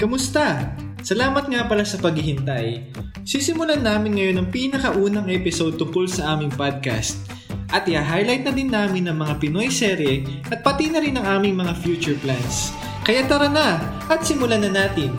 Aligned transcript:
Kamusta? 0.00 0.72
Salamat 1.04 1.52
nga 1.52 1.68
pala 1.68 1.84
sa 1.84 2.00
paghihintay. 2.00 2.88
Sisimulan 3.20 3.84
namin 3.84 4.16
ngayon 4.16 4.40
ang 4.40 4.48
pinakaunang 4.48 5.28
episode 5.28 5.76
tungkol 5.76 6.08
sa 6.08 6.32
aming 6.32 6.48
podcast. 6.56 7.20
At 7.68 7.84
i-highlight 7.84 8.48
na 8.48 8.52
din 8.56 8.72
namin 8.72 9.12
ang 9.12 9.20
mga 9.20 9.36
Pinoy 9.36 9.68
serye 9.68 10.24
at 10.48 10.64
pati 10.64 10.88
na 10.88 11.04
rin 11.04 11.20
ang 11.20 11.36
aming 11.36 11.52
mga 11.52 11.76
future 11.84 12.16
plans. 12.16 12.72
Kaya 13.04 13.28
tara 13.28 13.52
na 13.52 13.76
at 14.08 14.24
simulan 14.24 14.64
na 14.64 14.72
natin. 14.72 15.12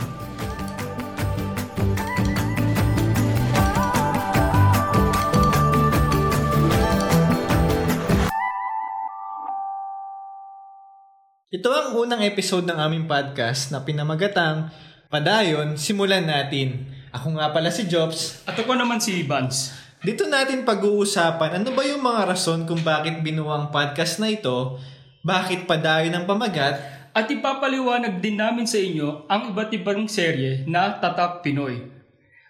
Ito 11.51 11.67
ang 11.67 11.99
unang 11.99 12.23
episode 12.23 12.63
ng 12.63 12.79
aming 12.79 13.11
podcast 13.11 13.75
na 13.75 13.83
pinamagatang 13.83 14.71
Padayon, 15.11 15.75
simulan 15.75 16.23
natin. 16.23 16.87
Ako 17.11 17.35
nga 17.35 17.51
pala 17.51 17.67
si 17.67 17.91
Jobs. 17.91 18.39
At 18.47 18.55
ako 18.55 18.71
naman 18.79 19.03
si 19.03 19.19
Vance. 19.27 19.75
Dito 19.99 20.31
natin 20.31 20.63
pag-uusapan 20.63 21.59
ano 21.59 21.75
ba 21.75 21.83
yung 21.83 21.99
mga 21.99 22.31
rason 22.31 22.63
kung 22.63 22.79
bakit 22.87 23.19
binuwang 23.19 23.67
podcast 23.67 24.23
na 24.23 24.31
ito, 24.31 24.79
bakit 25.27 25.67
padayon 25.67 26.15
ang 26.15 26.23
pamagat, 26.23 27.03
At 27.11 27.27
ipapaliwanag 27.27 28.23
din 28.23 28.39
namin 28.39 28.63
sa 28.63 28.79
inyo 28.79 29.27
ang 29.27 29.51
iba't 29.51 29.75
ibang 29.75 30.07
serye 30.07 30.63
na 30.71 31.03
Tatak 31.03 31.43
Pinoy. 31.43 31.83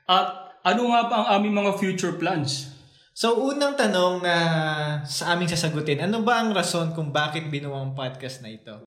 At 0.05 0.61
ano 0.61 0.93
nga 0.93 1.09
ba 1.09 1.15
ang 1.25 1.27
aming 1.41 1.65
mga 1.65 1.81
future 1.81 2.21
plans? 2.21 2.69
So, 3.17 3.49
unang 3.49 3.73
tanong 3.73 4.21
na 4.21 4.35
sa 5.09 5.33
aming 5.33 5.49
sasagutin, 5.49 6.05
ano 6.05 6.21
ba 6.21 6.37
ang 6.37 6.53
rason 6.53 6.93
kung 6.93 7.09
bakit 7.09 7.49
binuwang 7.49 7.97
podcast 7.97 8.45
na 8.45 8.53
ito? 8.53 8.85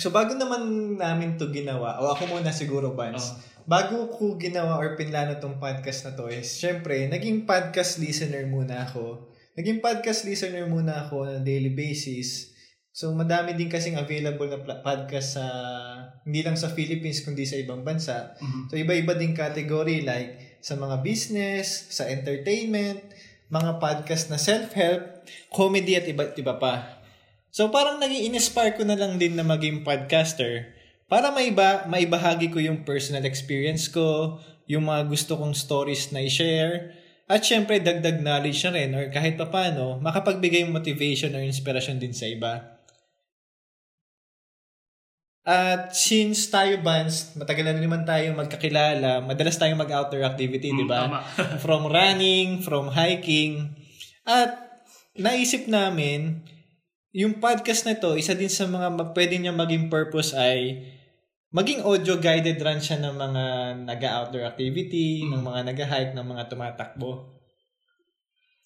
So, 0.00 0.08
bago 0.08 0.32
naman 0.32 0.96
namin 0.96 1.36
to 1.36 1.52
ginawa, 1.52 2.00
o 2.00 2.08
ako 2.12 2.38
muna 2.38 2.48
siguro, 2.48 2.96
Vance, 2.96 3.36
bago 3.68 4.08
ko 4.08 4.40
ginawa 4.40 4.80
or 4.80 4.96
pinlano 4.96 5.36
tong 5.36 5.60
podcast 5.60 6.08
na 6.08 6.12
to 6.16 6.32
is, 6.32 6.48
syempre, 6.48 7.12
naging 7.12 7.44
podcast 7.44 8.00
listener 8.00 8.48
muna 8.48 8.88
ako. 8.88 9.28
Naging 9.52 9.84
podcast 9.84 10.24
listener 10.24 10.64
muna 10.64 11.04
ako 11.04 11.28
on 11.28 11.32
a 11.38 11.42
daily 11.44 11.76
basis. 11.76 12.56
So, 12.92 13.12
madami 13.12 13.52
din 13.56 13.68
kasing 13.68 14.00
available 14.00 14.48
na 14.48 14.60
podcast 14.80 15.40
sa, 15.40 15.44
hindi 16.24 16.40
lang 16.40 16.56
sa 16.56 16.72
Philippines, 16.72 17.20
kundi 17.24 17.44
sa 17.44 17.60
ibang 17.60 17.84
bansa. 17.84 18.36
So, 18.72 18.80
iba-iba 18.80 19.12
din 19.16 19.36
category 19.36 20.04
like 20.04 20.60
sa 20.64 20.76
mga 20.76 21.04
business, 21.04 21.92
sa 21.92 22.08
entertainment, 22.08 23.12
mga 23.52 23.76
podcast 23.76 24.32
na 24.32 24.40
self-help, 24.40 25.28
comedy 25.52 26.00
at 26.00 26.08
iba't 26.08 26.32
iba 26.40 26.56
pa. 26.56 27.01
So, 27.52 27.68
parang 27.68 28.00
naging 28.00 28.32
inspire 28.32 28.72
ko 28.72 28.82
na 28.88 28.96
lang 28.96 29.20
din 29.20 29.36
na 29.36 29.44
maging 29.44 29.84
podcaster 29.84 30.72
para 31.04 31.28
maiba, 31.28 31.84
maibahagi 31.84 32.48
ko 32.48 32.56
yung 32.56 32.88
personal 32.88 33.28
experience 33.28 33.92
ko, 33.92 34.40
yung 34.64 34.88
mga 34.88 35.12
gusto 35.12 35.36
kong 35.36 35.52
stories 35.52 36.08
na 36.16 36.24
i-share, 36.24 36.96
at 37.28 37.44
syempre 37.44 37.76
dagdag 37.84 38.24
knowledge 38.24 38.64
na 38.64 38.72
rin 38.72 38.90
or 38.96 39.04
kahit 39.12 39.36
pa 39.36 39.52
paano, 39.52 40.00
makapagbigay 40.00 40.64
motivation 40.64 41.36
or 41.36 41.44
inspiration 41.44 42.00
din 42.00 42.16
sa 42.16 42.24
iba. 42.24 42.80
At 45.44 45.92
since 45.92 46.48
tayo 46.48 46.80
bands, 46.80 47.36
matagal 47.36 47.68
na 47.68 47.76
naman 47.76 48.08
tayo 48.08 48.32
magkakilala, 48.32 49.20
madalas 49.20 49.60
tayong 49.60 49.76
mag-outdoor 49.76 50.24
activity, 50.24 50.72
di 50.72 50.88
ba? 50.88 51.20
from 51.64 51.92
running, 51.92 52.64
from 52.64 52.88
hiking. 52.88 53.76
At 54.24 54.80
naisip 55.20 55.68
namin, 55.68 56.46
yung 57.12 57.44
podcast 57.44 57.84
na 57.84 58.00
to, 58.00 58.16
isa 58.16 58.32
din 58.32 58.48
sa 58.48 58.64
mga 58.64 59.12
pwede 59.12 59.36
niya 59.36 59.52
maging 59.52 59.92
purpose 59.92 60.32
ay 60.32 60.80
maging 61.52 61.84
audio-guided 61.84 62.56
run 62.64 62.80
siya 62.80 63.04
ng 63.04 63.14
mga 63.20 63.44
nag-outdoor 63.84 64.48
activity, 64.48 65.28
ng 65.28 65.44
mga 65.44 65.60
nag-hike, 65.68 66.12
ng 66.16 66.24
mga 66.24 66.48
tumatakbo. 66.48 67.28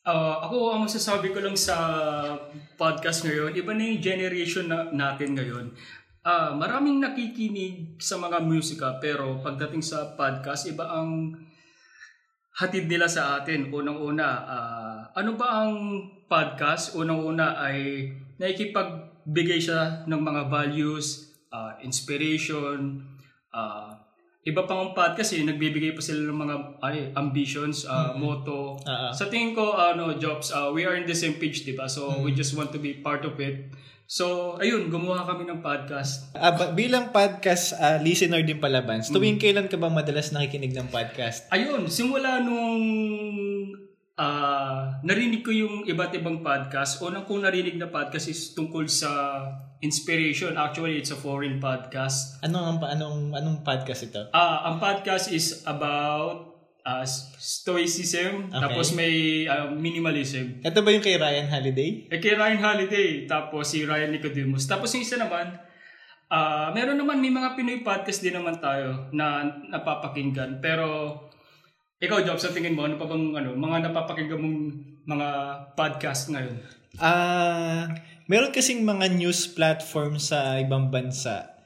Ah, 0.06 0.47
ako, 0.47 0.79
ang 0.79 0.87
masasabi 0.87 1.35
ko 1.35 1.43
lang 1.43 1.59
sa 1.59 1.75
podcast 2.79 3.27
ngayon, 3.27 3.59
iba 3.59 3.75
na 3.75 3.91
yung 3.91 3.99
generation 3.99 4.71
na, 4.71 4.87
natin 4.95 5.35
ngayon. 5.35 5.75
Ah, 6.23 6.55
maraming 6.55 7.03
nakikinig 7.03 7.99
sa 7.99 8.15
mga 8.15 8.39
musika, 8.47 9.03
pero 9.03 9.43
pagdating 9.43 9.83
sa 9.83 10.15
podcast, 10.15 10.71
iba 10.71 10.87
ang 10.87 11.35
hatid 12.62 12.87
nila 12.87 13.11
sa 13.11 13.43
atin. 13.43 13.75
Unang-una, 13.75 14.27
ah, 14.47 14.99
ano 15.19 15.35
ba 15.35 15.67
ang 15.67 15.75
podcast? 16.31 16.95
Unang-una 16.95 17.59
ay 17.59 18.06
nakikipagbigay 18.37 19.61
siya 19.61 20.05
ng 20.05 20.21
mga 20.21 20.43
values, 20.53 21.37
ah, 21.53 21.77
inspiration, 21.81 23.03
ah, 23.53 24.07
iba 24.47 24.63
pang 24.63 24.79
ang 24.79 24.93
podcast 24.95 25.35
eh, 25.35 25.43
nagbibigay 25.43 25.91
pa 25.91 25.99
sila 25.99 26.31
ng 26.31 26.39
mga 26.39 26.55
ay, 26.79 27.11
ambitions, 27.19 27.83
ah, 27.83 28.15
motto. 28.15 28.79
Ah, 28.87 29.11
ah. 29.11 29.13
Sa 29.13 29.27
tingin 29.27 29.59
ko, 29.59 29.75
ano, 29.75 30.15
Jobs, 30.23 30.55
ah, 30.55 30.71
we 30.71 30.87
are 30.87 30.95
in 30.95 31.03
the 31.03 31.19
same 31.19 31.35
page, 31.43 31.67
di 31.67 31.75
ba? 31.75 31.91
So, 31.91 32.23
we 32.23 32.31
just 32.31 32.55
want 32.55 32.71
to 32.71 32.79
be 32.79 33.03
part 33.03 33.27
of 33.27 33.35
it. 33.43 33.75
So, 34.07 34.55
ayun, 34.63 34.87
gumawa 34.87 35.27
kami 35.27 35.51
ng 35.51 35.67
podcast. 35.67 36.31
Ba- 36.31 36.71
bilang 36.71 37.11
podcast 37.11 37.75
ah, 37.75 37.99
listener 37.99 38.47
din 38.47 38.63
pala, 38.63 38.79
Vance, 38.87 39.11
tuwing 39.11 39.43
kailan 39.43 39.67
ka 39.67 39.75
ba 39.75 39.91
madalas 39.91 40.31
nakikinig 40.31 40.71
ng 40.79 40.95
podcast? 40.95 41.51
Ayun, 41.51 41.91
simula 41.91 42.39
nung 42.39 42.87
ah, 44.16 44.97
narinig 45.04 45.44
ko 45.44 45.53
yung 45.53 45.84
iba't 45.84 46.16
ibang 46.16 46.41
podcast, 46.41 47.00
unang 47.04 47.28
kong 47.28 47.44
narinig 47.44 47.77
na 47.77 47.93
podcast 47.93 48.32
is 48.32 48.56
tungkol 48.56 48.88
sa 48.88 49.44
inspiration. 49.84 50.56
Actually, 50.56 50.97
it's 50.99 51.12
a 51.12 51.19
foreign 51.19 51.60
podcast. 51.60 52.41
Anong, 52.41 52.81
anong, 52.81 53.37
anong 53.37 53.60
podcast 53.60 54.09
ito? 54.09 54.25
Ah, 54.32 54.72
ang 54.72 54.81
podcast 54.81 55.28
is 55.28 55.62
about 55.69 56.56
ah, 56.82 57.05
stoicism, 57.37 58.49
Okay. 58.49 58.62
tapos 58.62 58.97
may 58.97 59.44
ah, 59.44 59.69
minimalism. 59.69 60.65
Ito 60.65 60.81
ba 60.81 60.91
yung 60.94 61.05
kay 61.05 61.21
Ryan 61.21 61.49
Holiday? 61.53 62.09
Eh, 62.09 62.16
kay 62.16 62.34
Ryan 62.34 62.62
Holiday, 62.62 63.09
tapos 63.28 63.69
si 63.69 63.84
Ryan 63.84 64.16
Nicodemus. 64.16 64.65
Tapos 64.65 64.94
yung 64.97 65.05
isa 65.05 65.21
naman, 65.21 65.60
ah 66.32 66.72
meron 66.72 66.97
naman, 66.97 67.21
may 67.21 67.31
mga 67.31 67.55
Pinoy 67.55 67.84
podcast 67.84 68.25
din 68.25 68.34
naman 68.34 68.59
tayo 68.59 69.12
na 69.12 69.44
napapakinggan. 69.69 70.59
Pero, 70.62 71.21
ikaw, 71.97 72.21
Job, 72.21 72.37
sa 72.37 72.53
tingin 72.53 72.77
mo, 72.77 72.84
ano 72.84 73.01
pa 73.01 73.09
bang 73.09 73.33
ano, 73.33 73.57
mga 73.57 73.89
napapakinggan 73.89 74.41
mong 74.41 74.59
mga 75.09 75.29
podcast 75.73 76.29
ngayon? 76.29 76.57
Ah, 77.01 77.89
meron 78.29 78.53
kasing 78.53 78.84
mga 78.84 79.17
news 79.17 79.49
platform 79.49 80.21
sa 80.21 80.61
ibang 80.61 80.93
bansa 80.93 81.56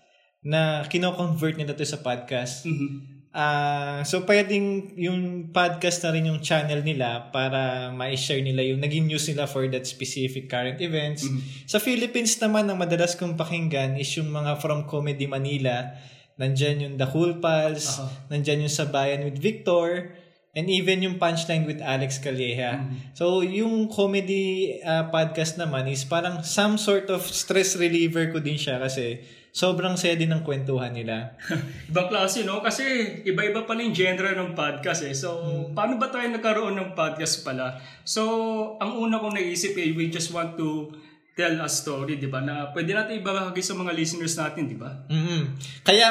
na 0.41 0.87
kino-convert 0.87 1.59
nila 1.59 1.75
to 1.75 1.85
sa 1.85 1.99
podcast. 1.99 2.65
Mhm. 2.65 3.23
Ah, 3.31 4.03
so 4.03 4.27
pwedeng 4.27 4.91
yung 4.99 5.55
podcast 5.55 6.03
na 6.03 6.11
rin 6.11 6.27
yung 6.27 6.43
channel 6.43 6.83
nila 6.83 7.31
para 7.31 7.91
ma-share 7.95 8.43
nila 8.43 8.67
yung 8.67 8.83
naging 8.83 9.07
news 9.07 9.23
nila 9.31 9.47
for 9.47 9.71
that 9.71 9.87
specific 9.87 10.51
current 10.51 10.83
events. 10.83 11.23
Sa 11.71 11.79
Philippines 11.79 12.35
naman, 12.43 12.67
ang 12.67 12.79
madalas 12.83 13.15
kong 13.15 13.39
pakinggan 13.39 13.95
is 13.95 14.11
yung 14.19 14.35
mga 14.35 14.59
from 14.59 14.83
Comedy 14.83 15.31
Manila. 15.31 15.95
Nandyan 16.43 16.83
yung 16.83 16.95
The 16.99 17.07
Cool 17.07 17.39
Pals, 17.39 18.03
nandyan 18.27 18.67
yung 18.67 18.73
Sabayan 18.73 19.23
with 19.23 19.39
Victor, 19.39 20.11
and 20.51 20.67
even 20.67 20.99
yung 21.03 21.17
Punchline 21.23 21.63
with 21.63 21.79
Alex 21.79 22.19
Calleja. 22.19 22.83
So, 23.15 23.43
yung 23.47 23.87
comedy 23.87 24.79
ah, 24.83 25.07
podcast 25.07 25.55
naman 25.55 25.87
is 25.87 26.03
parang 26.03 26.43
some 26.43 26.75
sort 26.75 27.07
of 27.07 27.23
stress 27.23 27.79
reliever 27.79 28.35
ko 28.35 28.43
din 28.43 28.59
siya 28.59 28.83
kasi 28.83 29.23
sobrang 29.51 29.95
saya 29.99 30.15
din 30.19 30.31
ng 30.31 30.43
kwentuhan 30.43 30.95
nila. 30.95 31.39
Ibang 31.91 32.09
klase, 32.11 32.43
no? 32.43 32.63
Kasi 32.63 32.83
iba-iba 33.27 33.67
pala 33.67 33.83
yung 33.83 33.95
genre 33.95 34.31
ng 34.35 34.55
podcast 34.59 35.07
eh. 35.07 35.15
So, 35.15 35.39
paano 35.75 35.99
ba 35.99 36.11
tayo 36.11 36.27
nagkaroon 36.31 36.75
ng 36.79 36.91
podcast 36.99 37.47
pala? 37.47 37.79
So, 38.03 38.23
ang 38.83 38.99
una 38.99 39.23
kong 39.23 39.39
naisip 39.39 39.79
eh, 39.79 39.95
we 39.95 40.11
just 40.11 40.35
want 40.35 40.59
to 40.59 40.91
tell 41.39 41.55
a 41.63 41.71
story, 41.71 42.19
di 42.19 42.27
ba? 42.27 42.43
Na 42.43 42.75
pwede 42.75 42.91
natin 42.91 43.23
ibahagi 43.23 43.63
sa 43.63 43.79
mga 43.79 43.95
listeners 43.95 44.35
natin, 44.35 44.67
di 44.67 44.75
ba? 44.79 45.07
mm 45.07 45.43
Kaya 45.87 46.11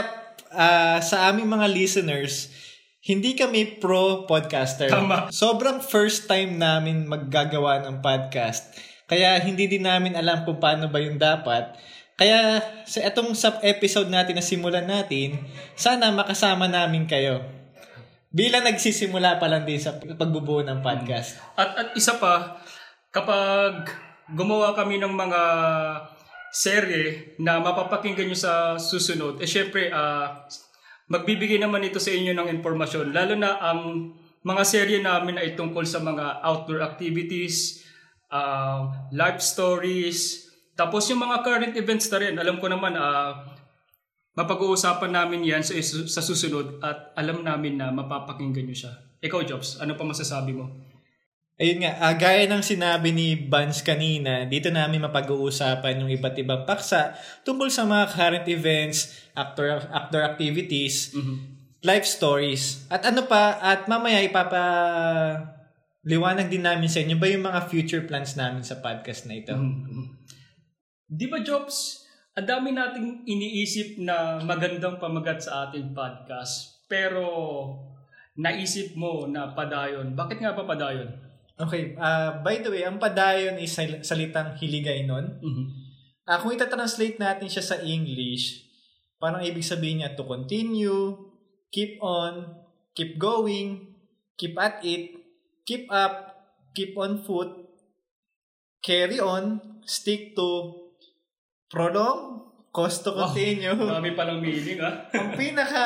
ah, 0.52 1.00
sa 1.04 1.28
aming 1.28 1.48
mga 1.48 1.68
listeners, 1.72 2.52
hindi 3.00 3.32
kami 3.32 3.80
pro 3.80 4.28
podcaster. 4.28 4.92
Tama. 4.92 5.32
Sobrang 5.32 5.80
first 5.80 6.28
time 6.28 6.60
namin 6.60 7.08
maggagawa 7.08 7.80
ng 7.88 8.04
podcast. 8.04 8.76
Kaya 9.08 9.40
hindi 9.40 9.72
din 9.72 9.88
namin 9.88 10.20
alam 10.20 10.44
kung 10.44 10.60
paano 10.60 10.92
ba 10.92 11.00
yung 11.00 11.16
dapat. 11.16 11.80
Kaya 12.20 12.60
sa 12.84 13.00
etong 13.00 13.32
sub 13.32 13.64
episode 13.64 14.12
natin 14.12 14.36
na 14.36 14.44
simulan 14.44 14.84
natin, 14.84 15.40
sana 15.80 16.12
makasama 16.12 16.68
namin 16.68 17.08
kayo. 17.08 17.40
Bilang 18.30 18.68
nagsisimula 18.68 19.40
pa 19.40 19.48
lang 19.48 19.64
din 19.64 19.80
sa 19.80 19.96
pagbubuo 19.96 20.62
ng 20.62 20.84
podcast. 20.84 21.40
At, 21.56 21.80
at 21.80 21.90
isa 21.96 22.20
pa, 22.20 22.60
kapag 23.10 23.88
gumawa 24.36 24.76
kami 24.76 25.00
ng 25.00 25.16
mga 25.16 25.42
serye 26.52 27.34
na 27.40 27.64
mapapakinggan 27.64 28.28
nyo 28.28 28.38
sa 28.38 28.76
susunod, 28.76 29.40
eh 29.40 29.48
syempre, 29.50 29.88
ah, 29.90 30.46
magbibigay 31.10 31.58
naman 31.58 31.84
ito 31.84 31.98
sa 31.98 32.14
inyo 32.14 32.32
ng 32.38 32.48
informasyon. 32.62 33.12
Lalo 33.12 33.34
na 33.34 33.58
ang 33.58 34.14
mga 34.46 34.64
serye 34.64 35.00
namin 35.02 35.42
ay 35.42 35.58
tungkol 35.58 35.84
sa 35.84 36.00
mga 36.00 36.46
outdoor 36.46 36.86
activities, 36.86 37.84
uh, 38.32 39.10
life 39.12 39.44
stories, 39.44 40.48
tapos 40.80 41.12
yung 41.12 41.20
mga 41.20 41.44
current 41.44 41.76
events 41.76 42.08
na 42.08 42.18
rin. 42.24 42.40
Alam 42.40 42.62
ko 42.62 42.72
naman, 42.72 42.96
uh, 42.96 43.36
mapag-uusapan 44.40 45.12
namin 45.12 45.44
yan 45.44 45.60
sa, 45.66 45.76
sa 45.84 46.24
susunod 46.24 46.80
at 46.80 47.12
alam 47.20 47.44
namin 47.44 47.76
na 47.76 47.92
mapapakinggan 47.92 48.64
nyo 48.64 48.78
siya. 48.78 48.94
Ikaw, 49.20 49.44
Jobs, 49.44 49.84
ano 49.84 50.00
pa 50.00 50.08
masasabi 50.08 50.56
mo? 50.56 50.72
Ayun 51.60 51.84
nga, 51.84 51.92
uh, 52.00 52.16
gaya 52.16 52.48
ng 52.48 52.64
sinabi 52.64 53.12
ni 53.12 53.36
Vance 53.36 53.84
kanina, 53.84 54.48
dito 54.48 54.72
namin 54.72 55.04
mapag-uusapan 55.04 56.00
yung 56.00 56.08
iba't 56.08 56.40
ibang 56.40 56.64
paksa 56.64 57.20
tungkol 57.44 57.68
sa 57.68 57.84
mga 57.84 58.16
current 58.16 58.48
events, 58.48 59.28
actor, 59.36 59.84
actor 59.92 60.24
activities, 60.24 61.12
mm-hmm. 61.12 61.36
life 61.84 62.08
stories, 62.08 62.88
at 62.88 63.04
ano 63.04 63.28
pa, 63.28 63.60
at 63.60 63.92
mamaya 63.92 64.24
ipapa 64.24 64.64
liwanag 66.08 66.48
din 66.48 66.64
namin 66.64 66.88
sa 66.88 67.04
inyo 67.04 67.20
ba 67.20 67.28
yung 67.28 67.44
mga 67.44 67.68
future 67.68 68.08
plans 68.08 68.40
namin 68.40 68.64
sa 68.64 68.80
podcast 68.80 69.28
na 69.28 69.36
ito. 69.36 69.52
Mm-hmm. 69.52 70.06
Di 71.12 71.28
ba, 71.28 71.44
Jobs, 71.44 72.08
ang 72.40 72.48
dami 72.48 72.72
nating 72.72 73.28
iniisip 73.28 74.00
na 74.00 74.40
magandang 74.40 74.96
pamagat 74.96 75.44
sa 75.44 75.68
ating 75.68 75.92
podcast, 75.92 76.88
pero 76.88 77.28
naisip 78.40 78.96
mo 78.96 79.28
na 79.28 79.52
padayon. 79.52 80.16
Bakit 80.16 80.40
nga 80.40 80.56
pa 80.56 80.64
padayon? 80.64 81.29
Okay, 81.60 81.92
uh, 82.00 82.40
by 82.40 82.64
the 82.64 82.72
way, 82.72 82.88
ang 82.88 82.96
padayon 82.96 83.60
is 83.60 83.76
salitang 84.08 84.56
hiligay 84.56 85.04
nun. 85.04 85.44
Mm-hmm. 85.44 85.68
Uh, 86.24 86.38
kung 86.40 86.56
ita-translate 86.56 87.20
natin 87.20 87.52
siya 87.52 87.60
sa 87.60 87.78
English, 87.84 88.64
parang 89.20 89.44
ibig 89.44 89.68
sabihin 89.68 90.00
niya 90.00 90.16
to 90.16 90.24
continue, 90.24 91.20
keep 91.68 92.00
on, 92.00 92.56
keep 92.96 93.20
going, 93.20 93.92
keep 94.40 94.56
at 94.56 94.80
it, 94.88 95.20
keep 95.68 95.92
up, 95.92 96.48
keep 96.72 96.96
on 96.96 97.20
foot, 97.28 97.52
carry 98.80 99.20
on, 99.20 99.60
stick 99.84 100.32
to, 100.40 100.80
prolong, 101.68 102.40
cause 102.72 103.04
to 103.04 103.12
continue. 103.12 103.76
Wow, 103.76 104.00
dami 104.00 104.16
palang 104.16 104.40
meaning 104.40 104.80
ah. 104.80 105.12
ang 105.12 105.36
pinaka 105.36 105.84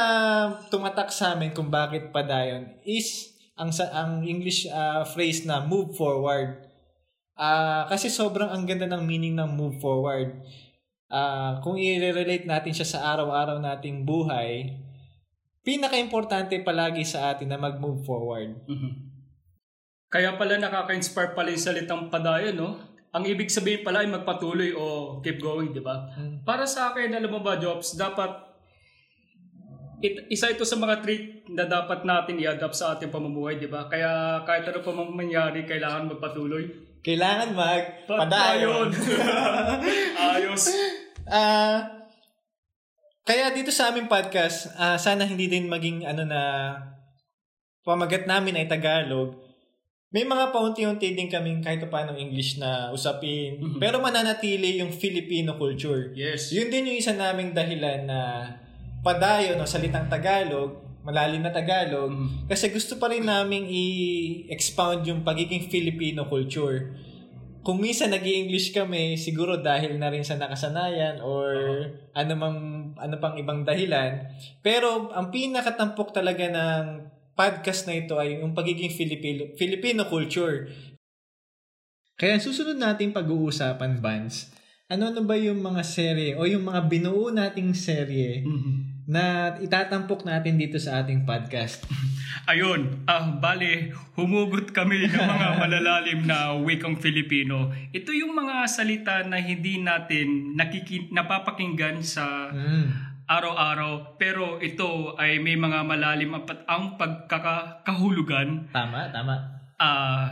tumatak 0.69 1.09
sa 1.09 1.33
amin 1.33 1.49
kung 1.49 1.73
bakit 1.73 2.13
padayon 2.13 2.77
is 2.85 3.32
ang 3.53 3.69
ang 3.93 4.25
English 4.25 4.65
uh, 4.69 5.05
phrase 5.05 5.45
na 5.45 5.61
move 5.61 5.93
forward. 5.93 6.65
Uh, 7.33 7.85
kasi 7.89 8.09
sobrang 8.09 8.49
ang 8.49 8.65
ganda 8.65 8.85
ng 8.85 9.03
meaning 9.05 9.33
ng 9.33 9.49
move 9.53 9.77
forward. 9.81 10.41
Uh, 11.09 11.61
kung 11.61 11.77
i-relate 11.77 12.49
natin 12.49 12.73
siya 12.73 12.87
sa 12.89 12.99
araw-araw 13.13 13.61
nating 13.61 14.01
buhay, 14.01 14.73
pinaka-importante 15.61 16.57
palagi 16.65 17.05
sa 17.05 17.33
atin 17.33 17.53
na 17.53 17.61
mag-move 17.61 18.01
forward. 18.01 18.57
Mm-hmm. 18.65 18.93
Kaya 20.09 20.37
pala 20.37 20.61
nakaka-inspire 20.61 21.33
pala 21.33 21.49
yung 21.49 21.61
salitang 21.61 22.09
padayon, 22.13 22.53
no? 22.53 22.77
Ang 23.13 23.29
ibig 23.29 23.49
sabihin 23.49 23.85
pala 23.85 24.01
ay 24.01 24.09
magpatuloy 24.09 24.73
o 24.73 25.17
keep 25.21 25.37
going, 25.41 25.73
di 25.73 25.81
ba? 25.81 26.09
Mm. 26.17 26.41
Para 26.45 26.65
sa 26.65 26.93
akin, 26.93 27.13
alam 27.13 27.29
mo 27.29 27.45
ba, 27.45 27.61
Jobs, 27.61 27.93
dapat 27.93 28.52
it, 30.03 30.27
isa 30.27 30.51
ito 30.51 30.67
sa 30.67 30.75
mga 30.75 30.99
trait 30.99 31.47
na 31.47 31.63
dapat 31.63 32.03
natin 32.03 32.35
i-adapt 32.35 32.75
sa 32.75 32.93
ating 32.93 33.07
pamumuhay, 33.07 33.55
di 33.55 33.71
ba? 33.71 33.87
Kaya 33.87 34.43
kahit 34.43 34.67
ano 34.67 34.83
pa 34.83 34.91
mangyari, 34.91 35.63
kailangan 35.63 36.11
magpatuloy. 36.11 36.67
Kailangan 36.99 37.55
magpadayon. 37.55 38.91
Ayos. 40.35 40.63
Ah, 41.23 41.39
uh, 41.39 41.79
kaya 43.23 43.55
dito 43.55 43.71
sa 43.71 43.95
aming 43.95 44.11
podcast, 44.11 44.75
uh, 44.75 44.99
sana 44.99 45.23
hindi 45.23 45.47
din 45.47 45.71
maging 45.71 46.03
ano 46.03 46.27
na 46.27 46.75
pamagat 47.87 48.27
namin 48.27 48.59
ay 48.59 48.67
Tagalog. 48.67 49.39
May 50.13 50.27
mga 50.27 50.53
paunti-unti 50.53 51.15
din 51.15 51.31
kaming 51.31 51.63
kahit 51.63 51.81
pa 51.87 51.89
paano 51.89 52.13
English 52.19 52.59
na 52.59 52.91
usapin. 52.93 53.57
Mm-hmm. 53.57 53.79
Pero 53.81 53.97
mananatili 54.03 54.77
yung 54.77 54.93
Filipino 54.93 55.57
culture. 55.57 56.13
Yes. 56.13 56.53
Yun 56.53 56.69
din 56.69 56.93
yung 56.93 56.99
isa 56.99 57.17
naming 57.17 57.55
dahilan 57.55 58.05
na 58.05 58.19
padayon 59.03 59.59
o 59.59 59.67
salitang 59.67 60.07
Tagalog, 60.07 60.79
malalim 61.03 61.43
na 61.43 61.51
Tagalog, 61.51 62.09
mm. 62.09 62.47
kasi 62.47 62.71
gusto 62.71 62.95
pa 62.95 63.11
rin 63.11 63.27
naming 63.27 63.67
i-expound 63.67 65.03
yung 65.03 65.21
pagiging 65.27 65.67
Filipino 65.67 66.23
culture. 66.25 66.95
Kung 67.63 67.79
minsan 67.79 68.11
nag 68.11 68.23
english 68.23 68.75
kami, 68.75 69.15
siguro 69.19 69.59
dahil 69.59 69.95
na 69.99 70.11
rin 70.11 70.23
sa 70.23 70.35
nakasanayan 70.35 71.23
or 71.23 71.47
uh-huh. 71.55 72.19
ano, 72.19 72.31
mang, 72.35 72.59
ano 72.99 73.15
pang 73.23 73.39
ibang 73.39 73.63
dahilan. 73.63 74.19
Pero 74.59 75.11
ang 75.15 75.31
pinakatampok 75.31 76.11
talaga 76.11 76.43
ng 76.51 77.07
podcast 77.39 77.87
na 77.87 77.95
ito 77.95 78.19
ay 78.19 78.43
yung 78.43 78.51
pagiging 78.51 78.91
Filipino, 78.91 79.47
Filipino 79.55 80.03
culture. 80.11 80.67
Kaya 82.19 82.35
susunod 82.35 82.75
natin 82.75 83.15
pag-uusapan, 83.15 84.03
Vance, 84.03 84.51
ano-ano 84.91 85.23
ba 85.23 85.39
yung 85.39 85.63
mga 85.63 85.87
serye 85.87 86.35
o 86.35 86.43
yung 86.43 86.67
mga 86.67 86.83
binuo 86.91 87.31
nating 87.31 87.71
serye 87.71 88.43
mm-hmm 88.43 88.92
na 89.03 89.55
itatampok 89.59 90.23
natin 90.23 90.55
dito 90.55 90.79
sa 90.79 91.03
ating 91.03 91.27
podcast. 91.27 91.83
Ayun, 92.51 93.03
ah, 93.07 93.35
bale, 93.35 93.91
humugot 94.15 94.71
kami 94.71 95.11
ng 95.11 95.27
mga 95.27 95.49
malalalim 95.63 96.23
na 96.23 96.55
wikang 96.55 96.95
Filipino. 96.95 97.71
Ito 97.91 98.15
yung 98.15 98.35
mga 98.35 98.67
salita 98.67 99.23
na 99.27 99.39
hindi 99.43 99.79
natin 99.79 100.55
nakiki- 100.55 101.11
napapakinggan 101.11 101.99
sa 101.99 102.51
mm. 102.51 102.85
araw-araw, 103.27 104.15
pero 104.15 104.59
ito 104.63 105.15
ay 105.19 105.39
may 105.43 105.59
mga 105.59 105.83
malalim 105.83 106.39
at 106.39 106.63
ang 106.67 106.95
pagkakahulugan. 106.95 108.71
Tama, 108.71 109.11
tama. 109.11 109.35
Ah, 109.75 110.27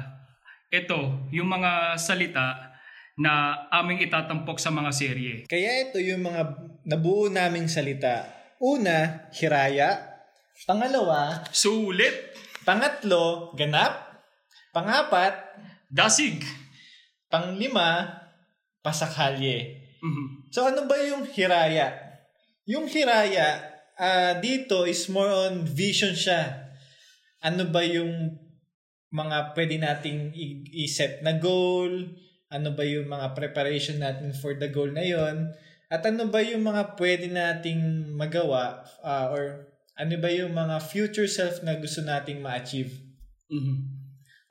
ito, 0.71 1.27
yung 1.35 1.51
mga 1.51 1.99
salita 1.99 2.71
na 3.19 3.67
aming 3.67 3.99
itatampok 4.07 4.57
sa 4.57 4.71
mga 4.71 4.91
serye. 4.95 5.35
Kaya 5.43 5.91
ito 5.91 5.99
yung 5.99 6.23
mga 6.23 6.41
nabuo 6.87 7.27
naming 7.27 7.67
salita 7.67 8.40
Una, 8.61 9.25
hiraya. 9.33 10.21
Pangalawa, 10.69 11.41
sulit. 11.49 12.13
Pangatlo, 12.61 13.57
ganap. 13.57 14.21
Pangapat, 14.69 15.33
dasig. 15.89 16.45
Panglima, 17.25 18.05
pasakalye. 18.85 19.81
Mm-hmm. 19.97 20.53
So 20.53 20.69
ano 20.69 20.85
ba 20.85 20.93
yung 21.01 21.25
hiraya? 21.25 21.89
Yung 22.69 22.85
hiraya, 22.85 23.65
uh, 23.97 24.37
dito 24.37 24.85
is 24.85 25.09
more 25.09 25.49
on 25.49 25.65
vision 25.65 26.13
siya. 26.13 26.69
Ano 27.41 27.65
ba 27.73 27.81
yung 27.81 28.37
mga 29.09 29.57
pwede 29.57 29.81
nating 29.81 30.37
i-set 30.69 31.25
na 31.25 31.41
goal? 31.41 32.13
Ano 32.53 32.77
ba 32.77 32.85
yung 32.85 33.09
mga 33.09 33.33
preparation 33.33 33.97
natin 33.97 34.37
for 34.37 34.53
the 34.53 34.69
goal 34.69 34.93
na 34.93 35.01
yon? 35.01 35.49
At 35.91 36.07
ano 36.07 36.31
ba 36.31 36.39
yung 36.39 36.63
mga 36.63 36.95
pwede 36.95 37.27
nating 37.27 38.15
magawa 38.15 38.79
uh, 39.03 39.27
or 39.35 39.67
ano 39.99 40.15
ba 40.23 40.31
yung 40.31 40.55
mga 40.55 40.79
future 40.79 41.27
self 41.27 41.59
na 41.67 41.75
gusto 41.75 41.99
nating 41.99 42.39
ma-achieve? 42.39 42.95
Mm-hmm. 43.51 43.99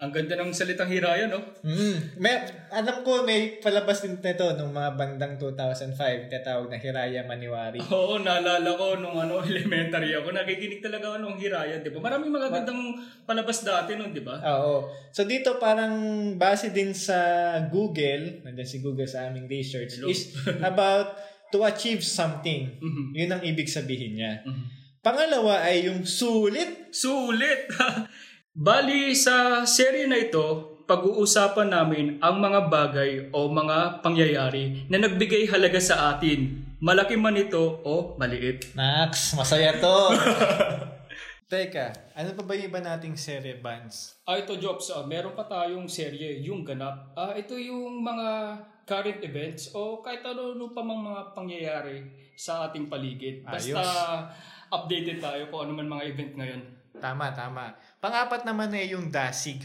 Ang 0.01 0.17
ganda 0.17 0.33
ng 0.33 0.57
salitang 0.57 0.89
hiraya, 0.89 1.29
no? 1.29 1.45
Mm. 1.61 2.17
May, 2.17 2.33
alam 2.73 3.05
ko 3.05 3.21
may 3.21 3.61
palabas 3.61 4.01
din 4.01 4.17
nito 4.17 4.49
nung 4.57 4.73
mga 4.73 4.97
bandang 4.97 5.37
2005, 5.37 6.33
tatawag 6.33 6.73
na 6.73 6.81
Hiraya 6.81 7.21
Maniwari. 7.29 7.85
Oo, 7.85 8.17
naalala 8.17 8.81
ko 8.81 8.97
nung 8.97 9.21
ano, 9.21 9.45
elementary 9.53 10.17
ako. 10.17 10.33
Nakikinig 10.33 10.81
talaga 10.81 11.13
ako 11.13 11.17
nung 11.21 11.37
Hiraya, 11.37 11.85
di 11.85 11.93
ba? 11.93 12.01
Maraming 12.01 12.33
magagandang 12.33 12.97
palabas 13.29 13.61
dati 13.61 13.93
nun, 14.01 14.17
di 14.17 14.25
ba? 14.25 14.41
Oo. 14.41 14.89
So 15.13 15.29
dito 15.29 15.61
parang 15.61 15.93
base 16.41 16.73
din 16.73 16.97
sa 16.97 17.61
Google, 17.69 18.41
nandiyan 18.41 18.69
si 18.73 18.81
Google 18.81 19.05
sa 19.05 19.29
aming 19.29 19.53
research, 19.53 20.01
Hello. 20.01 20.09
is 20.09 20.33
about 20.65 21.30
to 21.51 21.67
achieve 21.67 22.03
something. 22.03 22.79
Mm-hmm. 22.79 23.07
Yun 23.15 23.31
ang 23.35 23.43
ibig 23.43 23.69
sabihin 23.71 24.19
niya. 24.19 24.43
Mm-hmm. 24.47 24.67
Pangalawa 25.01 25.65
ay 25.65 25.91
yung 25.91 26.05
sulit. 26.05 26.93
Sulit! 26.95 27.71
Bali, 28.67 29.15
sa 29.15 29.63
serye 29.63 30.11
na 30.11 30.19
ito, 30.19 30.81
pag-uusapan 30.91 31.71
namin 31.71 32.07
ang 32.19 32.43
mga 32.43 32.67
bagay 32.67 33.11
o 33.31 33.47
mga 33.47 34.03
pangyayari 34.03 34.91
na 34.91 34.99
nagbigay 34.99 35.47
halaga 35.47 35.79
sa 35.79 36.13
atin. 36.13 36.67
Malaki 36.83 37.15
man 37.15 37.39
ito 37.39 37.79
o 37.87 38.19
maliit. 38.19 38.75
Max, 38.75 39.39
masaya 39.39 39.79
to. 39.79 39.99
Teka, 41.51 42.15
ano 42.15 42.31
pa 42.39 42.43
ba 42.47 42.55
yung 42.55 42.71
iba 42.71 42.79
nating 42.79 43.19
serye, 43.19 43.59
Vance? 43.59 44.23
Ah, 44.23 44.39
ito, 44.39 44.55
Jobs. 44.55 44.87
Ah, 44.95 45.03
meron 45.03 45.35
pa 45.35 45.51
tayong 45.51 45.91
serye, 45.91 46.43
yung 46.47 46.63
ganap. 46.63 47.11
Ah, 47.19 47.35
ito 47.35 47.59
yung 47.59 48.07
mga 48.07 48.55
current 48.91 49.23
events 49.23 49.71
o 49.71 50.03
kahit 50.03 50.27
ano, 50.27 50.59
ano 50.59 50.75
pa 50.75 50.83
mga 50.83 51.31
pangyayari 51.31 52.11
sa 52.35 52.67
ating 52.67 52.91
paligid. 52.91 53.47
Basta 53.47 53.79
Ayos. 53.79 54.75
updated 54.75 55.23
tayo 55.23 55.47
kung 55.47 55.71
ano 55.71 55.79
man 55.79 55.87
mga 55.87 56.05
event 56.11 56.33
ngayon. 56.35 56.63
Tama, 56.99 57.31
tama. 57.31 57.79
Pangapat 58.03 58.43
naman 58.43 58.75
ay 58.75 58.91
yung 58.99 59.07
DASIG. 59.07 59.63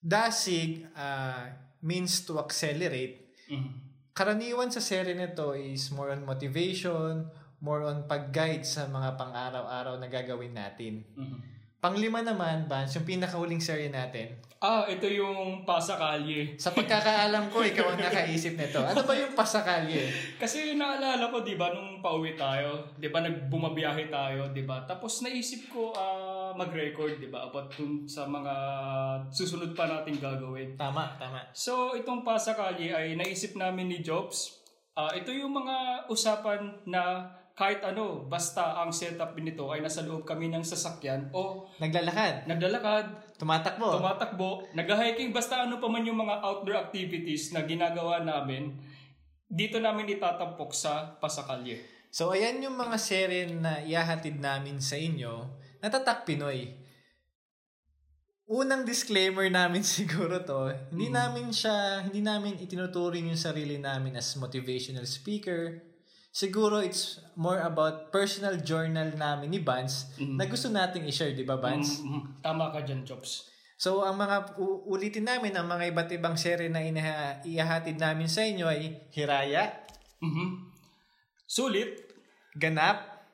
DASIG 0.00 0.88
uh, 0.96 1.52
means 1.84 2.24
to 2.24 2.40
accelerate. 2.40 3.36
Mm-hmm. 3.52 3.72
Karaniwan 4.16 4.72
sa 4.72 4.80
serye 4.80 5.12
nito 5.12 5.52
is 5.52 5.92
more 5.92 6.16
on 6.16 6.24
motivation, 6.24 7.28
more 7.60 7.84
on 7.84 8.08
pag-guide 8.08 8.64
sa 8.64 8.88
mga 8.88 9.20
pang-araw-araw 9.20 10.00
na 10.00 10.08
gagawin 10.08 10.56
natin. 10.56 11.04
Mm-hmm. 11.12 11.55
Panglima 11.86 12.18
naman, 12.18 12.66
Vance, 12.66 12.98
yung 12.98 13.06
pinakahuling 13.06 13.62
serye 13.62 13.86
natin. 13.86 14.34
Ah, 14.58 14.82
ito 14.90 15.06
yung 15.06 15.62
Pasakalye. 15.62 16.58
Sa 16.58 16.74
pagkakaalam 16.74 17.46
ko, 17.46 17.62
ikaw 17.62 17.94
ang 17.94 18.02
nakaisip 18.02 18.58
nito. 18.58 18.82
Ano 18.82 19.06
ba 19.06 19.14
yung 19.14 19.38
Pasakalye? 19.38 20.10
Kasi 20.42 20.74
naalala 20.74 21.30
ko, 21.30 21.46
di 21.46 21.54
ba, 21.54 21.70
nung 21.70 22.02
pauwi 22.02 22.34
tayo, 22.34 22.90
di 22.98 23.06
ba, 23.06 23.22
nagbumabiyahe 23.22 24.10
tayo, 24.10 24.50
di 24.50 24.66
ba? 24.66 24.82
Tapos 24.82 25.22
naisip 25.22 25.70
ko 25.70 25.94
uh, 25.94 26.50
mag-record, 26.58 27.22
di 27.22 27.30
ba, 27.30 27.46
about 27.46 27.70
dun 27.78 28.02
sa 28.10 28.26
mga 28.26 28.54
susunod 29.30 29.70
pa 29.78 29.86
nating 29.86 30.18
gagawin. 30.18 30.74
Tama, 30.74 31.14
tama. 31.22 31.38
So, 31.54 31.94
itong 31.94 32.26
Pasakalye 32.26 32.90
ay 32.90 33.14
naisip 33.14 33.54
namin 33.54 33.94
ni 33.94 34.02
Jobs. 34.02 34.58
Uh, 34.98 35.14
ito 35.14 35.30
yung 35.30 35.54
mga 35.54 36.10
usapan 36.10 36.82
na 36.82 37.30
kahit 37.56 37.80
ano, 37.80 38.28
basta 38.28 38.84
ang 38.84 38.92
setup 38.92 39.32
nito 39.40 39.72
ay 39.72 39.80
nasa 39.80 40.04
loob 40.04 40.28
kami 40.28 40.52
ng 40.52 40.60
sasakyan 40.60 41.32
o 41.32 41.64
naglalakad, 41.80 42.44
naglalakad, 42.44 43.08
tumatakbo, 43.40 43.96
tumatakbo, 43.96 44.48
nag-hiking, 44.76 45.32
basta 45.32 45.64
ano 45.64 45.80
pa 45.80 45.88
man 45.88 46.04
yung 46.04 46.20
mga 46.20 46.44
outdoor 46.44 46.76
activities 46.76 47.56
na 47.56 47.64
ginagawa 47.64 48.20
namin, 48.20 48.76
dito 49.48 49.80
namin 49.80 50.20
itatampok 50.20 50.76
sa 50.76 51.16
Pasakalye. 51.16 51.80
So 52.12 52.36
ayan 52.36 52.60
yung 52.60 52.76
mga 52.76 53.00
serye 53.00 53.48
na 53.48 53.80
ihahatid 53.80 54.36
namin 54.36 54.76
sa 54.76 55.00
inyo 55.00 55.48
na 55.80 55.88
Tatak 55.88 56.28
Pinoy. 56.28 56.76
Unang 58.52 58.84
disclaimer 58.84 59.48
namin 59.48 59.80
siguro 59.96 60.44
to, 60.44 60.76
hindi 60.92 61.08
mm. 61.08 61.16
namin 61.16 61.48
siya, 61.56 62.04
hindi 62.04 62.20
namin 62.20 62.60
itinuturing 62.60 63.32
yung 63.32 63.40
sarili 63.40 63.80
namin 63.80 64.20
as 64.20 64.36
motivational 64.36 65.08
speaker, 65.08 65.95
siguro 66.36 66.84
it's 66.84 67.16
more 67.32 67.64
about 67.64 68.12
personal 68.12 68.60
journal 68.60 69.08
namin 69.16 69.48
ni 69.48 69.60
Vance 69.64 70.12
mm-hmm. 70.20 70.36
na 70.36 70.44
gusto 70.44 70.68
nating 70.68 71.08
i-share, 71.08 71.32
di 71.32 71.48
ba 71.48 71.56
Vance? 71.56 72.04
Mm-hmm. 72.04 72.44
Tama 72.44 72.68
ka 72.76 72.84
dyan, 72.84 73.08
Chops. 73.08 73.48
So, 73.80 74.04
ang 74.04 74.20
mga 74.20 74.60
u- 74.60 74.84
ulitin 74.92 75.24
namin, 75.24 75.56
ang 75.56 75.64
mga 75.64 75.96
iba't 75.96 76.12
ibang 76.12 76.36
serye 76.36 76.68
na 76.68 76.84
inaha, 76.84 77.40
ihahatid 77.40 77.96
namin 77.96 78.28
sa 78.28 78.44
inyo 78.44 78.68
ay 78.68 79.08
Hiraya, 79.16 79.80
mm-hmm. 80.20 80.48
Sulit, 81.48 82.04
Ganap, 82.52 83.24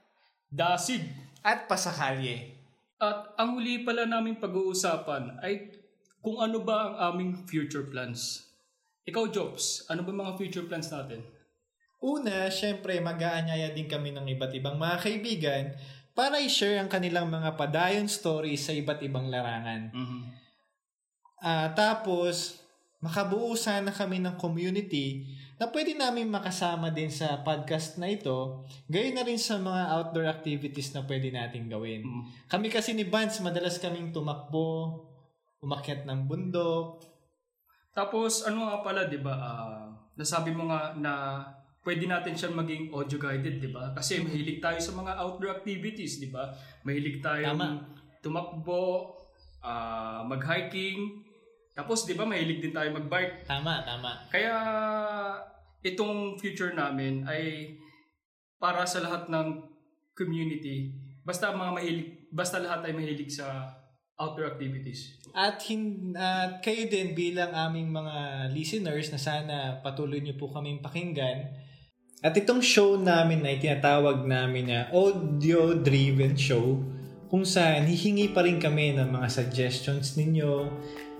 Dasig, 0.46 1.02
at 1.42 1.66
Pasakalye. 1.66 2.54
At 3.02 3.34
ang 3.34 3.58
huli 3.58 3.82
pala 3.82 4.06
namin 4.06 4.38
pag-uusapan 4.38 5.42
ay 5.42 5.74
kung 6.22 6.38
ano 6.38 6.62
ba 6.62 6.86
ang 6.86 6.94
aming 7.14 7.50
future 7.50 7.90
plans. 7.90 8.46
Ikaw, 9.10 9.34
Jobs, 9.34 9.90
ano 9.90 10.06
ba 10.06 10.14
mga 10.14 10.38
future 10.38 10.66
plans 10.70 10.86
natin? 10.94 11.41
Una, 12.02 12.50
syempre 12.50 12.98
mag-aanyaya 12.98 13.70
din 13.70 13.86
kami 13.86 14.10
ng 14.10 14.26
iba't 14.26 14.50
ibang 14.58 14.74
mga 14.74 14.98
kaibigan 15.06 15.64
para 16.12 16.42
i-share 16.42 16.82
ang 16.82 16.90
kanilang 16.90 17.30
mga 17.30 17.54
padayon 17.54 18.10
stories 18.10 18.66
sa 18.66 18.74
iba't 18.74 19.00
ibang 19.06 19.30
larangan. 19.30 19.94
Mm-hmm. 19.94 20.22
Uh, 21.42 21.68
tapos, 21.78 22.58
makabuo 22.98 23.54
sana 23.54 23.94
kami 23.94 24.18
ng 24.18 24.34
community 24.34 25.30
na 25.62 25.70
pwede 25.70 25.94
namin 25.94 26.26
makasama 26.26 26.90
din 26.90 27.06
sa 27.06 27.38
podcast 27.46 28.02
na 28.02 28.10
ito, 28.10 28.66
gayon 28.90 29.14
na 29.14 29.22
rin 29.22 29.38
sa 29.38 29.62
mga 29.62 29.94
outdoor 29.94 30.26
activities 30.26 30.90
na 30.90 31.06
pwede 31.06 31.30
nating 31.30 31.70
gawin. 31.70 32.02
Mm-hmm. 32.02 32.50
Kami 32.50 32.66
kasi 32.66 32.98
ni 32.98 33.06
Vance, 33.06 33.38
madalas 33.38 33.78
kaming 33.78 34.10
tumakbo, 34.10 35.06
umakyat 35.62 36.02
ng 36.02 36.26
bundok. 36.26 36.98
Tapos, 37.94 38.42
ano 38.42 38.66
nga 38.66 38.82
pala, 38.82 39.06
di 39.06 39.22
ba, 39.22 39.38
uh, 39.38 39.86
nasabi 40.18 40.50
mo 40.50 40.66
nga 40.66 40.98
na 40.98 41.12
pwede 41.82 42.06
natin 42.06 42.38
siyang 42.38 42.56
maging 42.56 42.94
audio 42.94 43.18
guided, 43.18 43.58
'di 43.58 43.70
ba? 43.74 43.90
Kasi 43.94 44.22
mahilig 44.22 44.62
tayo 44.62 44.78
sa 44.78 44.94
mga 44.94 45.12
outdoor 45.18 45.62
activities, 45.62 46.22
'di 46.22 46.30
ba? 46.30 46.54
Mahilig 46.86 47.18
tayo 47.18 47.58
tumakbo, 48.22 49.18
uh, 49.58 50.22
mag-hiking. 50.26 51.26
Tapos 51.74 52.06
'di 52.06 52.14
ba 52.14 52.22
mahilig 52.22 52.62
din 52.62 52.74
tayo 52.74 52.94
mag-bike. 52.94 53.46
Tama, 53.50 53.82
tama. 53.82 54.14
Kaya 54.30 54.54
itong 55.82 56.38
future 56.38 56.70
namin 56.70 57.26
ay 57.26 57.74
para 58.62 58.86
sa 58.86 59.02
lahat 59.02 59.26
ng 59.26 59.66
community. 60.14 60.94
Basta 61.26 61.50
mga 61.50 61.74
mahilig, 61.74 62.30
basta 62.30 62.62
lahat 62.62 62.86
ay 62.86 62.94
mahilig 62.94 63.26
sa 63.34 63.74
outdoor 64.22 64.54
activities. 64.54 65.18
At, 65.34 65.58
hin, 65.66 66.14
at 66.14 66.62
kayo 66.62 66.86
din 66.86 67.16
bilang 67.16 67.50
aming 67.50 67.90
mga 67.90 68.46
listeners 68.54 69.10
na 69.10 69.18
sana 69.18 69.56
patuloy 69.82 70.22
niyo 70.22 70.38
po 70.38 70.46
kaming 70.54 70.78
pakinggan 70.78 71.50
at 72.22 72.38
itong 72.38 72.62
show 72.62 72.94
namin 72.94 73.42
ay 73.42 73.58
tinatawag 73.58 74.22
namin 74.22 74.70
na 74.70 74.80
audio-driven 74.94 76.38
show 76.38 76.78
kung 77.26 77.42
saan 77.42 77.82
hihingi 77.90 78.30
pa 78.30 78.46
rin 78.46 78.62
kami 78.62 78.94
ng 78.94 79.10
mga 79.10 79.26
suggestions 79.26 80.14
ninyo 80.14 80.70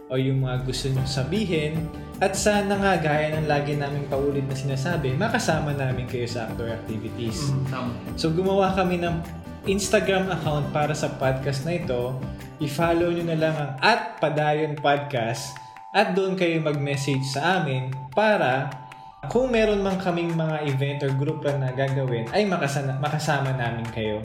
o 0.07 0.13
yung 0.15 0.47
mga 0.47 0.63
gusto 0.63 0.87
nyo 0.95 1.03
sabihin 1.03 1.75
at 2.23 2.39
sana 2.39 2.79
nga 2.79 2.95
gaya 3.03 3.35
ng 3.35 3.51
lagi 3.51 3.75
namin 3.75 4.07
paulit 4.07 4.47
na 4.47 4.55
sinasabi, 4.55 5.19
makasama 5.19 5.75
namin 5.75 6.07
kayo 6.07 6.29
sa 6.29 6.47
outdoor 6.47 6.71
activities. 6.71 7.51
Mm, 7.51 7.91
so 8.15 8.31
gumawa 8.31 8.71
kami 8.77 9.03
ng 9.03 9.19
Instagram 9.67 10.31
account 10.31 10.71
para 10.71 10.95
sa 10.95 11.11
podcast 11.19 11.67
na 11.67 11.83
ito. 11.83 12.15
I-follow 12.63 13.11
nyo 13.11 13.25
na 13.27 13.39
lang 13.41 13.55
ang 13.59 13.73
at 13.83 14.23
Padayon 14.23 14.79
Podcast 14.79 15.51
at 15.91 16.15
doon 16.15 16.39
kayo 16.39 16.63
mag-message 16.63 17.27
sa 17.27 17.59
amin 17.59 17.91
para 18.15 18.82
kung 19.31 19.55
meron 19.55 19.83
man 19.83 20.01
kaming 20.03 20.35
mga 20.35 20.67
event 20.67 20.99
or 21.07 21.13
group 21.15 21.47
na 21.47 21.71
gagawin, 21.71 22.27
ay 22.35 22.43
makasana, 22.43 22.99
makasama 22.99 23.55
namin 23.55 23.87
kayo. 23.95 24.19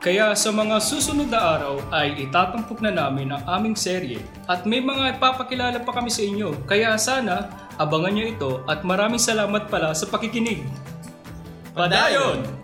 Kaya 0.00 0.32
sa 0.32 0.48
mga 0.48 0.80
susunod 0.80 1.28
na 1.28 1.60
araw 1.60 1.76
ay 1.92 2.16
itatampok 2.24 2.80
na 2.80 2.88
namin 2.88 3.36
ang 3.36 3.44
aming 3.44 3.76
serye 3.76 4.16
at 4.48 4.64
may 4.64 4.80
mga 4.80 5.20
ipapakilala 5.20 5.76
pa 5.84 5.92
kami 5.92 6.08
sa 6.08 6.24
inyo. 6.24 6.64
Kaya 6.64 6.96
sana 6.96 7.52
abangan 7.76 8.16
nyo 8.16 8.24
ito 8.24 8.50
at 8.64 8.80
maraming 8.80 9.20
salamat 9.20 9.68
pala 9.68 9.92
sa 9.92 10.08
pakikinig. 10.08 10.64
Padayon! 11.76 12.59